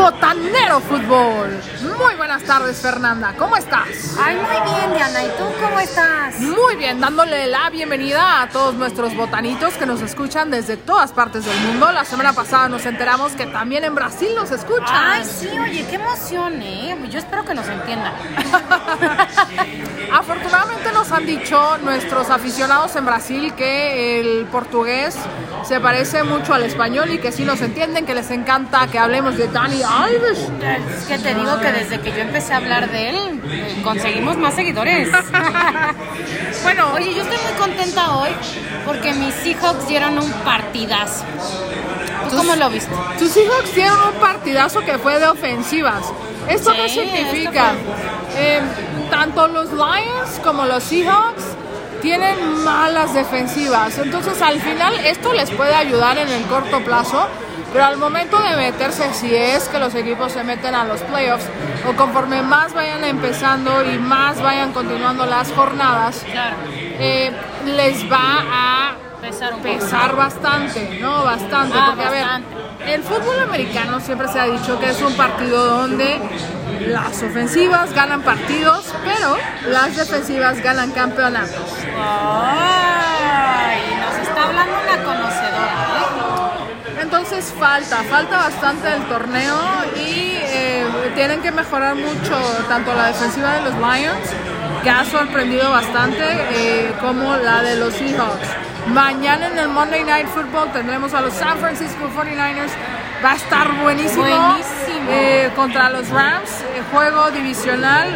[0.00, 1.58] 我打你 Fútbol.
[1.96, 3.34] Muy buenas tardes, Fernanda.
[3.38, 3.88] ¿Cómo estás?
[4.22, 5.24] Ay, muy bien, Diana.
[5.24, 6.38] ¿Y tú cómo estás?
[6.40, 11.46] Muy bien, dándole la bienvenida a todos nuestros botanitos que nos escuchan desde todas partes
[11.46, 11.90] del mundo.
[11.90, 14.94] La semana pasada nos enteramos que también en Brasil nos escuchan.
[14.94, 16.94] Ay, sí, oye, qué emoción, ¿eh?
[17.10, 18.12] Yo espero que nos entiendan.
[20.12, 25.16] Afortunadamente nos han dicho nuestros aficionados en Brasil que el portugués
[25.64, 29.36] se parece mucho al español y que sí nos entienden, que les encanta que hablemos
[29.36, 30.38] de Dani Alves.
[30.60, 33.40] Es que te digo que desde que yo empecé a hablar de él,
[33.84, 35.08] conseguimos más seguidores.
[36.62, 38.30] bueno, oye, yo estoy muy contenta hoy
[38.84, 41.24] porque mis Seahawks dieron un partidazo.
[42.30, 42.92] ¿Tú cómo lo viste?
[43.18, 46.12] Tus Seahawks dieron un partidazo que fue de ofensivas.
[46.48, 47.72] ¿Esto qué Sí, significa?
[47.72, 48.60] esto Eh,
[49.10, 51.42] tanto los Lions como los Seahawks
[52.02, 53.96] tienen malas defensivas.
[53.98, 57.26] Entonces al final esto les puede ayudar en el corto plazo.
[57.72, 61.44] Pero al momento de meterse, si es que los equipos se meten a los playoffs,
[61.88, 66.56] o conforme más vayan empezando y más vayan continuando las jornadas, Claro.
[66.98, 67.30] eh,
[67.66, 71.24] les va a Pesar un pesar bastante, ¿no?
[71.24, 71.76] Bastante.
[71.76, 72.94] Ah, porque, a ver, bastante.
[72.94, 76.20] el fútbol americano siempre se ha dicho que es un partido donde
[76.86, 79.36] las ofensivas ganan partidos, pero
[79.70, 81.68] las defensivas ganan campeonatos.
[82.00, 85.27] Ay, nos está hablando una.
[87.10, 89.56] Entonces falta, falta bastante el torneo
[89.96, 90.84] y eh,
[91.14, 94.28] tienen que mejorar mucho tanto la defensiva de los Lions,
[94.82, 98.48] que ha sorprendido bastante, eh, como la de los Seahawks.
[98.88, 102.72] Mañana en el Monday Night Football tendremos a los San Francisco 49ers.
[103.24, 104.24] Va a estar buenísimo.
[104.24, 105.08] Buenísimo.
[105.08, 106.62] eh, contra los Rams,
[106.92, 108.10] juego divisional,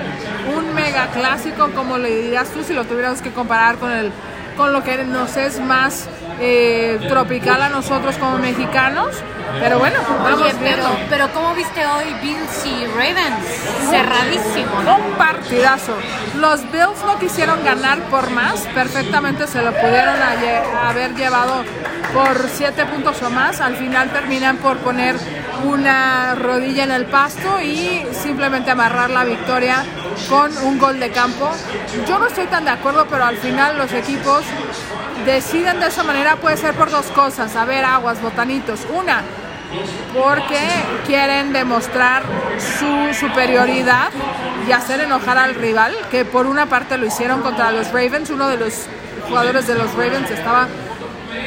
[0.55, 4.13] un mega clásico, como le dirías tú si lo tuviéramos que comparar con el
[4.57, 6.09] con lo que nos es más
[6.41, 9.17] eh, tropical a nosotros como mexicanos.
[9.61, 13.45] Pero bueno, vamos Oye, pero, pero ¿cómo viste hoy Bills y Ravens?
[13.91, 14.97] Cerradísimo, ¿no?
[14.97, 15.93] Un partidazo.
[16.39, 20.17] Los Bills no quisieron ganar por más, perfectamente se lo pudieron
[20.85, 21.65] haber llevado
[22.15, 23.61] por siete puntos o más.
[23.61, 25.17] Al final terminan por poner
[25.65, 29.85] una rodilla en el pasto y simplemente amarrar la victoria
[30.29, 31.51] con un gol de campo.
[32.07, 34.45] Yo no estoy tan de acuerdo, pero al final los equipos
[35.25, 37.57] deciden de esa manera, puede ser por dos cosas.
[37.57, 38.81] A ver, aguas, botanitos.
[38.93, 39.23] Una,
[40.15, 40.61] porque
[41.07, 42.23] quieren demostrar
[42.59, 44.11] su superioridad
[44.69, 48.49] y hacer enojar al rival, que por una parte lo hicieron contra los Ravens, uno
[48.49, 48.87] de los
[49.29, 50.69] jugadores de los Ravens estaba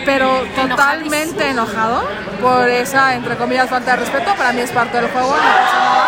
[0.04, 2.08] pero totalmente enojado
[2.42, 5.80] por esa, entre comillas, falta de respeto, para mí es parte del juego, no pasa
[5.80, 6.08] nada.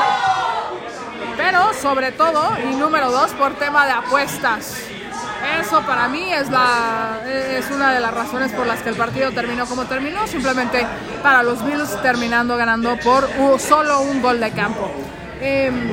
[1.35, 4.81] Pero sobre todo, y número dos, por tema de apuestas.
[5.59, 9.31] Eso para mí es, la, es una de las razones por las que el partido
[9.31, 10.85] terminó como terminó, simplemente
[11.21, 13.27] para los Bills terminando ganando por
[13.59, 14.91] solo un gol de campo.
[15.41, 15.91] Em,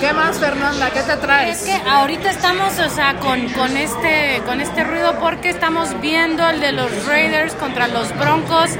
[0.00, 0.90] ¿Qué más, Fernanda?
[0.90, 1.62] ¿Qué te traes?
[1.62, 6.48] Es que ahorita estamos, o sea, con, con, este, con este ruido porque estamos viendo
[6.48, 8.70] el de los Raiders contra los Broncos.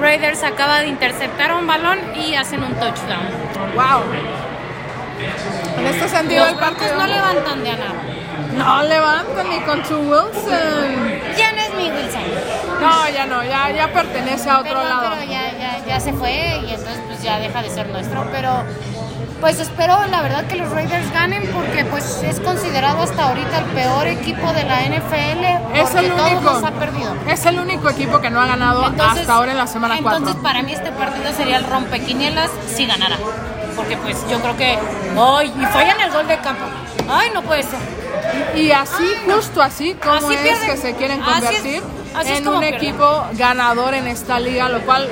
[0.00, 3.28] Raiders acaba de interceptar un balón y hacen un touchdown.
[3.74, 4.02] ¡Wow!
[5.78, 8.19] En este sentido, Los el Broncos partido no levantan de nada.
[8.60, 11.20] No levantan ni con su Wilson.
[11.36, 12.22] Ya no es mi Wilson.
[12.80, 15.10] No, ya no, ya, ya pertenece a otro lado.
[15.18, 16.32] pero ya, ya, ya se fue
[16.66, 18.26] y entonces pues ya deja de ser nuestro.
[18.32, 18.62] Pero
[19.40, 23.64] pues espero la verdad que los Raiders ganen porque pues es considerado hasta ahorita el
[23.66, 26.50] peor equipo de la NFL Es el único.
[26.66, 27.14] ha perdido.
[27.28, 30.18] Es el único equipo que no ha ganado Entonces, hasta ahora en la semana 4.
[30.18, 33.16] Entonces, para mí este partido sería el rompequinielas si ganara.
[33.76, 34.78] Porque pues yo creo que...
[35.18, 35.54] ¡Ay!
[35.58, 36.64] Y fallan el gol de campo.
[37.10, 37.99] ¡Ay, no puede ser!
[38.56, 40.70] Y así, justo así, como Así es pierden.
[40.70, 41.82] que se quieren Así es- convertir
[42.14, 42.74] así en un pierden.
[42.80, 45.08] equipo ganador en esta liga, lo cual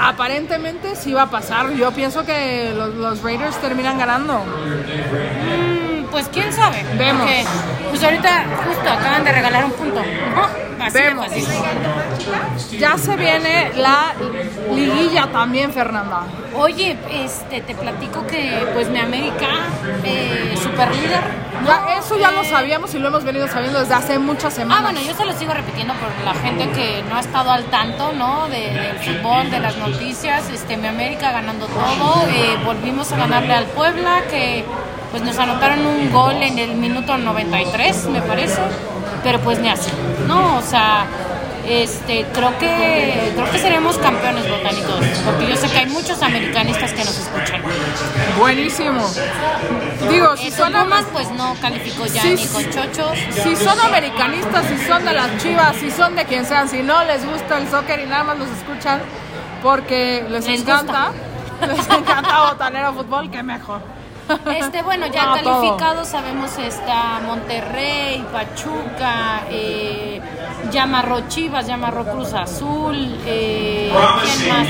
[0.00, 1.70] aparentemente sí va a pasar.
[1.74, 4.38] Yo pienso que los, los Raiders terminan ganando.
[4.44, 6.84] Mm, pues quién sabe.
[6.96, 7.22] Vemos.
[7.22, 7.44] Porque,
[7.90, 10.02] pues ahorita justo acaban de regalar un punto.
[10.92, 11.26] Vemos.
[12.78, 14.12] Ya se viene la
[14.74, 16.22] liguilla también, Fernanda.
[16.54, 19.46] Oye, este, te platico que pues mi América,
[20.04, 21.20] eh, super líder.
[21.66, 24.82] Ya, eso ya lo sabíamos y lo hemos venido sabiendo desde hace muchas Ah, semanas.
[24.92, 28.12] bueno, yo se lo sigo repitiendo por la gente que no ha estado al tanto,
[28.12, 28.48] ¿no?
[28.48, 30.48] De- del fútbol, de las noticias.
[30.50, 32.24] Este, mi América ganando todo.
[32.34, 34.64] Eh, volvimos a ganarle al Puebla, que
[35.10, 38.60] pues nos anotaron un gol en el minuto 93, me parece.
[39.22, 39.90] Pero pues ni así,
[40.30, 40.58] ¿no?
[40.58, 41.06] O sea,
[41.66, 46.92] este, creo que creo que seremos campeones botánicos, porque yo sé que hay muchos americanistas
[46.92, 47.62] que nos escuchan.
[48.38, 49.02] Buenísimo.
[50.08, 53.18] Digo, si son, Pumas, pues no calificó ya Sí, ni con chochos.
[53.42, 57.04] si son americanistas, si son de las chivas, si son de quien sean, si no
[57.04, 59.00] les gusta el soccer y nada más los escuchan
[59.62, 61.12] porque les, Les encanta,
[61.66, 63.80] les encanta botanero fútbol, qué mejor.
[64.46, 69.79] Este, bueno, ya No, calificados sabemos está Monterrey, Pachuca, eh,
[70.70, 74.68] Yamarro Chivas, Yamarro Cruz Azul, eh, ¿quién más?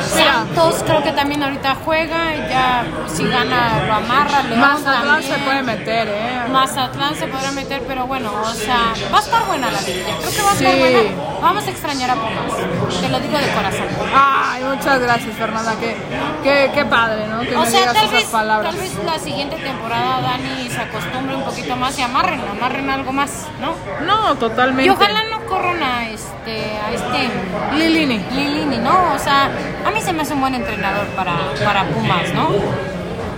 [0.00, 5.32] Santos creo que también ahorita juega, y ya si gana lo amarra, León Mazatlán también.
[5.32, 6.40] se puede meter, ¿eh?
[6.50, 10.06] Mazatlán se podrá meter, pero bueno, o sea, va a estar buena la liga.
[10.20, 10.78] Creo que va a estar Sí.
[10.78, 10.98] buena.
[11.40, 13.00] Vamos a extrañar a Pumas.
[13.00, 13.86] Te lo digo de corazón.
[14.14, 15.74] Ay, muchas gracias, Fernanda.
[15.80, 15.96] Qué,
[16.42, 17.40] qué, qué padre, ¿no?
[17.40, 18.70] Que O me sea, digas tal esas vez, palabras.
[18.72, 23.12] tal vez la siguiente temporada Dani se acostumbre un poquito más y amarren, amarren algo
[23.12, 23.74] más, ¿no?
[24.06, 24.84] No, totalmente.
[24.84, 27.30] Y ojalá no corran a este, a este
[27.76, 28.18] Lilini.
[28.34, 29.14] Lilini, ¿no?
[29.14, 29.50] O sea,
[29.84, 32.91] a mí se me hace un buen entrenador para, para Pumas, ¿no?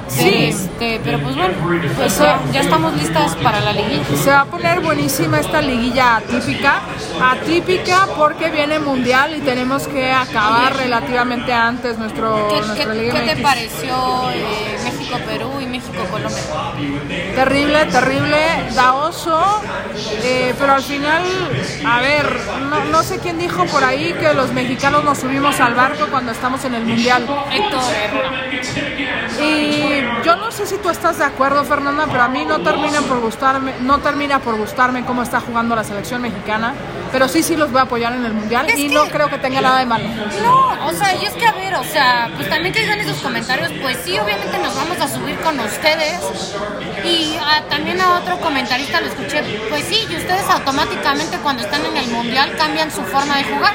[0.09, 0.45] Sí.
[0.47, 1.55] Este, pero pues bueno,
[1.97, 4.05] pues ya, ya estamos listas para la liguilla.
[4.23, 6.81] Se va a poner buenísima esta liguilla atípica.
[7.21, 13.15] Atípica porque viene mundial y tenemos que acabar relativamente antes nuestro, ¿Qué, nuestra qué- Liga
[13.25, 16.43] qué te pareció eh, México-Perú y México-Colombia?
[17.35, 18.37] Terrible, terrible,
[18.75, 19.63] da oso,
[20.23, 21.23] eh, pero al final,
[21.87, 22.41] a ver,
[22.71, 26.33] no, no sé quién dijo por ahí que los mexicanos nos subimos al barco cuando
[26.33, 27.27] estamos en el mundial.
[27.53, 27.81] Héctor.
[29.43, 33.01] Y yo no sé si tú estás de acuerdo, Fernanda, pero a mí no termina
[33.03, 36.75] por gustarme, no termina por gustarme cómo está jugando la selección mexicana,
[37.15, 39.31] pero sí sí los voy a apoyar en el mundial Es y que- no creo
[39.31, 40.05] que tenga nada de malo.
[40.43, 43.19] No, o sea, y es que a ver, o sea, pues también que digan esos
[43.19, 46.19] comentarios, pues sí, obviamente nos vamos a subir con ustedes.
[47.05, 51.85] Y ah, también a otro comentarista lo escuché, pues sí, y ustedes automáticamente cuando están
[51.87, 53.75] en el mundial cambian su forma de jugar.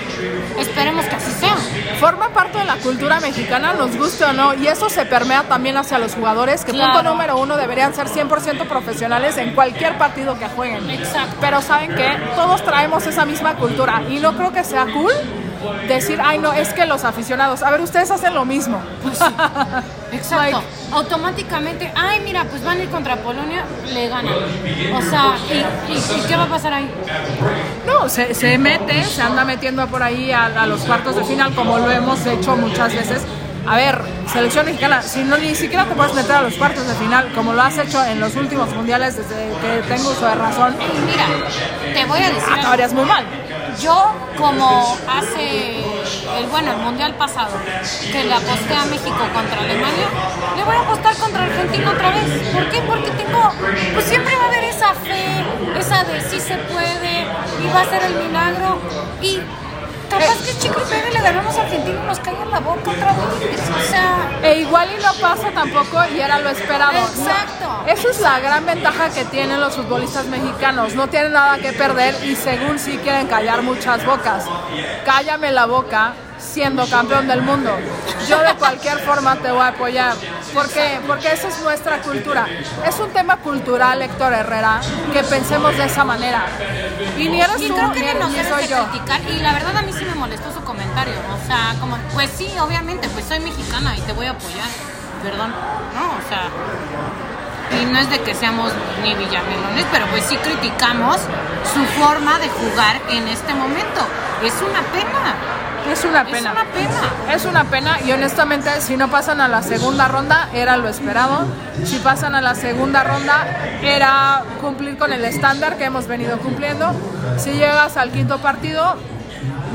[0.57, 1.56] Esperemos que así sea.
[2.00, 5.77] Forma parte de la cultura mexicana, nos guste o no, y eso se permea también
[5.77, 7.12] hacia los jugadores, que punto Claro.
[7.12, 10.89] número uno deberían ser 100% profesionales en cualquier partido que jueguen.
[10.89, 11.38] Exacto.
[11.39, 15.12] Pero saben que todos traemos esa misma cultura y no creo que sea cool
[15.88, 18.80] decir, ay no, es que los aficionados, a ver, ustedes hacen lo mismo.
[20.12, 20.58] Exacto.
[20.58, 20.58] Like,
[20.92, 24.34] Automáticamente, ay, mira, pues van a ir contra Polonia, le ganan.
[24.96, 26.90] O sea, ¿y, y- y qué va a pasar ahí?
[27.86, 31.54] No, se, se mete, se anda metiendo por ahí a, a los cuartos de final,
[31.54, 33.22] como lo hemos hecho muchas veces.
[33.68, 36.94] A ver, selección mexicana, si no ni siquiera te puedes meter a los cuartos de
[36.96, 40.76] final, como lo has hecho en los últimos mundiales desde que tengo uso de razón,
[41.06, 41.26] mira,
[41.94, 42.54] te voy a decir.
[42.54, 43.26] acabarías muy mal.
[43.81, 45.80] Yo, como hace
[46.38, 47.52] el bueno, el mundial pasado,
[48.12, 50.08] que le aposté a México contra Alemania,
[50.56, 52.50] le voy a apostar contra Argentina otra vez.
[52.54, 52.81] ¿Por qué?
[52.81, 53.52] Porque tengo,
[53.94, 55.46] pues siempre va a haber esa fe,
[55.80, 57.24] esa de sí se puede
[57.64, 58.80] y va a ser el milagro.
[59.22, 59.40] Y
[60.10, 60.81] capaz que chico
[61.19, 63.69] y pegue le ganamos a Argentina y nos cae en la boca otra vez.
[63.69, 66.92] O sea, E igual y no pasa tampoco y era lo esperado.
[66.92, 67.66] Exacto.
[67.66, 70.95] No, esa es la gran ventaja que tienen los futbolistas mexicanos.
[70.95, 74.45] No tienen nada que perder y según sí quieren callar muchas bocas.
[75.06, 77.77] Cállame la boca siendo campeón del mundo.
[78.27, 80.15] Yo de cualquier forma te voy a apoyar.
[80.53, 81.00] ¿Por qué?
[81.06, 82.47] Porque esa es nuestra cultura.
[82.88, 84.81] Es un tema cultural, Héctor Herrera,
[85.13, 86.44] que pensemos de esa manera.
[87.18, 88.86] Y ni eres Y tú, creo que ni, ni nos ni debes soy de yo.
[88.89, 89.21] criticar.
[89.30, 91.13] Y la verdad a mí sí me molestó su comentario.
[91.33, 94.68] O sea, como, pues sí, obviamente, pues soy mexicana y te voy a apoyar.
[95.24, 95.51] Perdón.
[95.95, 96.50] No, o sea.
[97.80, 98.71] Y no es de que seamos
[99.03, 101.18] ni villamelones, pero pues sí criticamos
[101.71, 104.01] su forma de jugar en este momento.
[104.44, 105.35] Es una pena.
[105.91, 106.51] Es una Es pena.
[106.51, 107.33] una pena.
[107.33, 111.45] Es una pena y honestamente si no pasan a la segunda ronda era lo esperado.
[111.83, 113.47] Si pasan a la segunda ronda
[113.81, 116.92] era cumplir con el estándar que hemos venido cumpliendo.
[117.37, 118.95] Si llegas al quinto partido,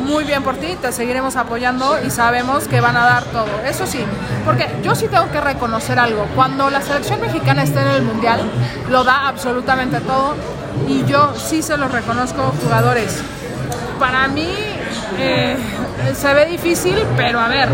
[0.07, 3.47] muy bien por ti, te seguiremos apoyando y sabemos que van a dar todo.
[3.67, 4.05] Eso sí,
[4.45, 6.27] porque yo sí tengo que reconocer algo.
[6.35, 8.41] Cuando la selección mexicana está en el mundial,
[8.91, 10.35] lo da absolutamente todo
[10.89, 13.23] y yo sí se lo reconozco jugadores.
[13.99, 14.49] Para mí
[15.19, 15.57] eh,
[16.15, 17.69] se ve difícil, pero a ver,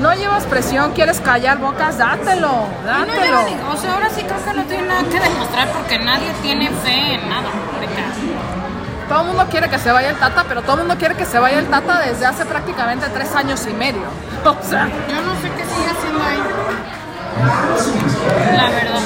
[0.00, 3.40] no llevas presión, quieres callar bocas, dátelo, no dátelo.
[3.72, 7.14] o sea, ahora sí creo que no tiene nada que demostrar porque nadie tiene fe
[7.14, 7.48] en nada.
[7.74, 8.02] ahorita.
[9.08, 11.24] Todo el mundo quiere que se vaya el Tata, pero todo el mundo quiere que
[11.24, 14.02] se vaya el Tata desde hace prácticamente tres años y medio.
[14.46, 16.38] O sea, Yo no sé qué sigue haciendo ahí.
[18.56, 19.00] La verdad.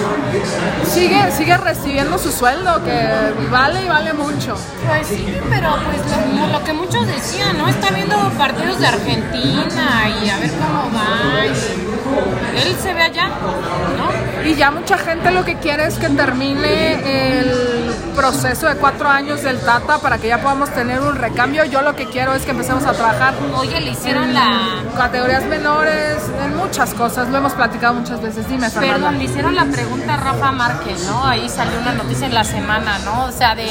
[0.85, 4.55] sigue, sigue recibiendo su sueldo, que vale y vale mucho.
[4.87, 7.69] Pues sí, pero pues lo, lo que muchos decían, ¿no?
[7.69, 11.47] Está viendo partidos de Argentina y a ver cómo va.
[11.47, 14.45] y él se ve allá, ¿no?
[14.45, 19.43] Y ya mucha gente lo que quiere es que termine el proceso de cuatro años
[19.43, 21.65] del Tata para que ya podamos tener un recambio.
[21.67, 24.83] Yo lo que quiero es que empecemos a trabajar Oye, le hicieron la...
[24.97, 28.49] categorías menores, en muchas cosas, lo hemos platicado muchas veces.
[28.49, 28.95] Dime, Fernanda.
[28.95, 31.25] Perdón, le hicieron la pregunta a Rafa Márquez, ¿no?
[31.25, 33.25] Ahí salió una noticia en la semana, ¿no?
[33.27, 33.69] O sea, de,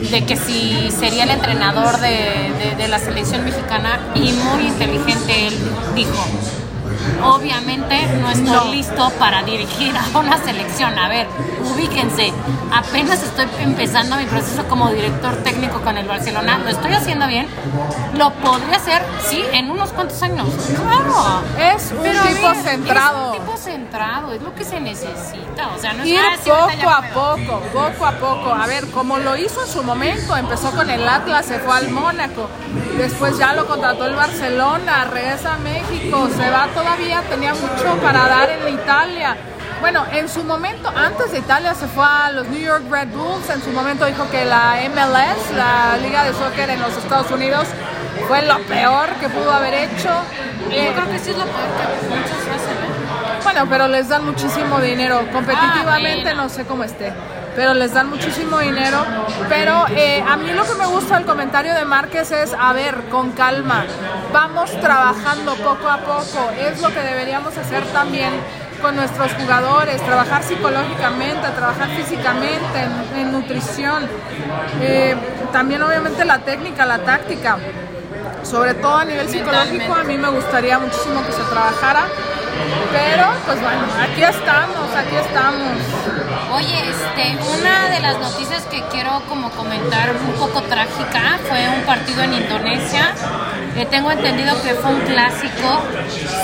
[0.00, 2.08] de que si sería el entrenador de,
[2.58, 5.54] de- de la selección mexicana y muy inteligente él
[5.94, 6.26] dijo,
[7.22, 10.98] obviamente no estoy listo para dirigir a una selección.
[10.98, 11.26] A ver,
[11.74, 12.32] ubíquense,
[12.72, 17.46] apenas estoy empezando mi proceso como director técnico con el Barcelona, lo estoy haciendo bien,
[18.14, 20.48] lo podría hacer, sí, en unos cuantos años.
[20.74, 21.42] Claro.
[21.58, 23.34] Es un tipo centrado.
[23.34, 25.68] Es un tipo centrado, es lo que se necesita.
[25.74, 28.52] O sea, no es Ir ah, sí, poco a poco, poco a poco.
[28.52, 31.90] A ver, como lo hizo en su momento, empezó con el Atlas, se fue al
[31.90, 32.48] Mónaco,
[32.96, 38.28] después ya lo contrató el Barcelona, regresa a México, se va todavía, tenía mucho para
[38.28, 39.36] dar en Italia.
[39.80, 43.50] Bueno, en su momento, antes de Italia se fue a los New York Red Bulls,
[43.50, 47.66] en su momento dijo que la MLS, la Liga de Soccer en los Estados Unidos,
[48.28, 50.10] fue lo peor que pudo haber hecho.
[50.70, 51.68] Eh, Yo creo que sí es lo peor
[52.00, 52.78] que muchos hacen.
[52.78, 53.40] ¿eh?
[53.42, 55.20] bueno, pero les dan muchísimo dinero.
[55.32, 56.42] Competitivamente Ah, bueno.
[56.44, 57.12] no sé cómo esté,
[57.54, 59.04] pero les dan muchísimo dinero.
[59.48, 62.94] Pero eh, a mí lo que me gusta del comentario de Márquez es, a ver,
[63.10, 63.84] con calma,
[64.32, 66.50] vamos trabajando poco a poco.
[66.58, 68.32] Es lo que deberíamos hacer también
[68.82, 74.06] con nuestros jugadores, trabajar psicológicamente, trabajar físicamente, en, nutrición.
[74.80, 75.14] Eh,
[75.52, 77.58] también obviamente la técnica, la táctica
[78.42, 82.02] sobre todo a nivel psicológico, a mí me gustaría muchísimo que se trabajara,
[82.92, 86.23] pero pues bueno, aquí estamos, aquí estamos.
[86.54, 91.82] Oye, este, una de las noticias que quiero como comentar un poco trágica fue un
[91.82, 93.12] partido en Indonesia.
[93.76, 95.82] Eh, tengo entendido que fue un clásico.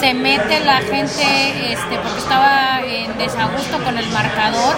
[0.01, 4.75] Se mete la gente este, porque estaba en desagusto con el marcador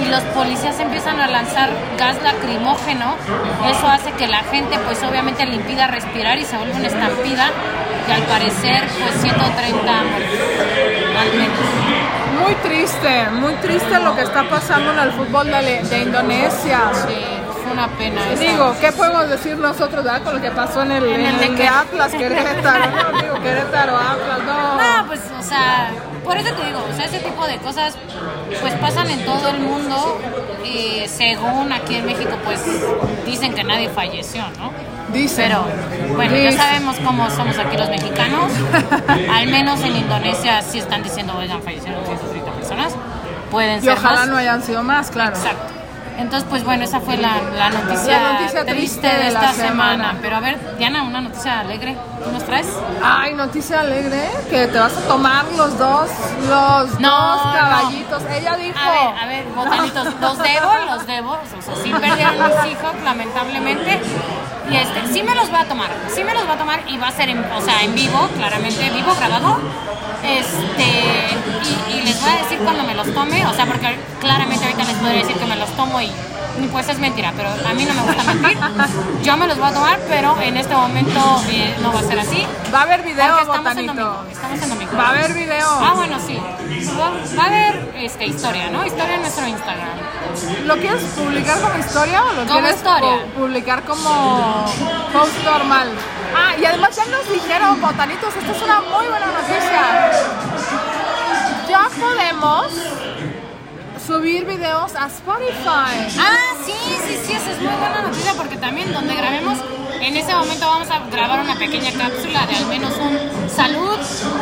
[0.00, 3.16] y los policías empiezan a lanzar gas lacrimógeno.
[3.70, 7.50] Eso hace que la gente pues obviamente le impida respirar y se vuelve una estampida
[8.06, 10.38] y al parecer pues 130 muertos,
[11.18, 11.58] al menos.
[12.42, 16.90] Muy triste, muy triste lo que está pasando en el fútbol de, de Indonesia.
[16.92, 17.35] Sí,
[17.76, 18.20] una pena.
[18.32, 18.42] esa.
[18.42, 21.26] Digo, ¿qué podemos decir nosotros verdad, con lo que pasó en el, En el en
[21.26, 21.68] el de qué?
[21.68, 22.84] Atlas, Querétaro?
[23.12, 24.74] No, digo, Querétaro, Atlas, no.
[24.76, 25.90] No, pues, o sea,
[26.24, 27.94] por eso te digo, o sea, ese tipo de cosas,
[28.60, 30.18] pues pasan en todo el mundo.
[30.64, 32.60] Y según aquí en México, pues
[33.24, 34.72] dicen que nadie falleció, ¿no?
[35.12, 35.44] Dicen.
[35.48, 35.64] Pero
[36.16, 38.50] bueno, ya sabemos cómo somos aquí los mexicanos.
[39.32, 42.92] Al menos en Indonesia sí están diciendo, oigan, fallecieron 130 personas.
[43.50, 44.28] Pueden Y ser ojalá más.
[44.28, 45.36] no hayan sido más, claro.
[45.36, 45.72] Exacto.
[46.18, 50.16] Entonces, pues bueno, esa fue la, la noticia, La noticia triste de esta semana.
[50.22, 51.96] Pero a ver, Diana, una noticia alegre.
[52.24, 52.66] ¿Tú nos traes?
[53.02, 56.08] Ay, noticia alegre, que te vas a tomar los dos,
[56.48, 57.52] los No, dos no.
[57.52, 58.22] caballitos.
[58.30, 58.78] Ella dijo.
[58.78, 61.32] A ver, a ver, botanitos, los debo, los debo.
[61.32, 64.00] O sea, sí perdieron mis hijos, lamentablemente.
[64.70, 66.96] Y este, sí me los voy a tomar, sí me los voy a tomar y
[66.98, 69.58] va a ser en, o sea, en vivo, claramente, vivo, grabado.
[70.24, 70.88] Este,
[71.92, 74.82] y, y les voy a decir cuando me los tome, o sea, porque claramente ahorita
[74.84, 76.10] les podría decir que me tomo y
[76.72, 78.58] pues es mentira, pero a mí no me gusta mentir.
[79.22, 82.18] Yo me los voy a tomar, pero en este momento eh, no va a ser
[82.18, 82.46] así.
[82.74, 84.92] Va a haber video, estamos en domingo, estamos en domingo.
[84.96, 85.68] Va a haber video.
[85.68, 86.38] Ah, bueno, sí.
[86.98, 88.86] Va, va a haber este, historia, ¿no?
[88.86, 89.88] Historia en nuestro Instagram.
[90.64, 93.26] ¿Lo quieres publicar como historia o lo Como quieres historia.
[93.36, 94.64] publicar como
[95.12, 95.88] post normal?
[96.34, 100.10] Ah, y además ya nos dijeron, botanitos, esta es una muy buena noticia.
[101.68, 102.66] Ya podemos
[104.06, 106.06] subir videos a Spotify.
[106.18, 106.72] Ah, sí,
[107.06, 109.58] sí, sí, esa es muy buena noticia porque también donde grabemos,
[110.00, 113.98] en ese momento vamos a grabar una pequeña cápsula de al menos un salud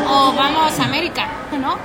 [0.07, 1.29] o vamos a América,
[1.59, 1.79] ¿no?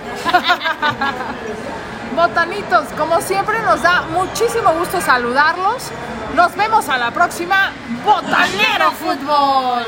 [2.16, 5.90] Botanitos, como siempre nos da muchísimo gusto saludarlos.
[6.36, 7.72] Nos vemos a la próxima.
[8.04, 9.86] Botanero Fútbol.